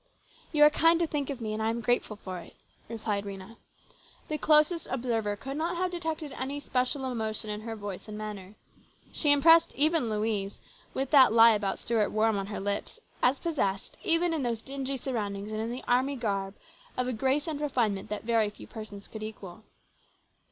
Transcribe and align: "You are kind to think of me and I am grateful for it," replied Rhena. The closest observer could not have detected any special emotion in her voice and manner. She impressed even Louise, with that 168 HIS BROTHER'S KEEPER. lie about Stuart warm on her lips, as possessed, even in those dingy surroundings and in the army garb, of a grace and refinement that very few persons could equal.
"You 0.51 0.63
are 0.63 0.71
kind 0.71 0.99
to 0.99 1.05
think 1.05 1.29
of 1.29 1.39
me 1.41 1.53
and 1.53 1.61
I 1.61 1.69
am 1.69 1.79
grateful 1.79 2.15
for 2.15 2.39
it," 2.39 2.55
replied 2.89 3.23
Rhena. 3.23 3.57
The 4.29 4.39
closest 4.39 4.87
observer 4.87 5.35
could 5.35 5.57
not 5.57 5.77
have 5.77 5.91
detected 5.91 6.31
any 6.31 6.59
special 6.59 7.05
emotion 7.11 7.51
in 7.51 7.61
her 7.61 7.75
voice 7.75 8.07
and 8.07 8.17
manner. 8.17 8.55
She 9.11 9.31
impressed 9.31 9.75
even 9.75 10.09
Louise, 10.09 10.59
with 10.95 11.11
that 11.11 11.31
168 11.31 11.33
HIS 11.35 11.35
BROTHER'S 11.35 11.51
KEEPER. 11.51 11.51
lie 11.51 11.55
about 11.55 11.79
Stuart 11.79 12.09
warm 12.09 12.39
on 12.39 12.47
her 12.47 12.59
lips, 12.59 12.99
as 13.21 13.37
possessed, 13.37 13.97
even 14.03 14.33
in 14.33 14.41
those 14.41 14.63
dingy 14.63 14.97
surroundings 14.97 15.51
and 15.51 15.61
in 15.61 15.69
the 15.71 15.83
army 15.87 16.15
garb, 16.15 16.55
of 16.97 17.07
a 17.07 17.13
grace 17.13 17.45
and 17.45 17.61
refinement 17.61 18.09
that 18.09 18.23
very 18.23 18.49
few 18.49 18.65
persons 18.65 19.07
could 19.07 19.21
equal. 19.21 19.65